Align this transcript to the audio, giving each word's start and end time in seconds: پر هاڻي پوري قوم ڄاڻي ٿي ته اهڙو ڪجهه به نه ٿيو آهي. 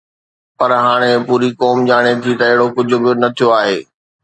پر 0.57 0.71
هاڻي 0.85 1.11
پوري 1.27 1.49
قوم 1.61 1.77
ڄاڻي 1.89 2.13
ٿي 2.23 2.31
ته 2.39 2.43
اهڙو 2.49 2.67
ڪجهه 2.75 2.99
به 3.03 3.11
نه 3.21 3.29
ٿيو 3.37 3.47
آهي. 3.61 3.79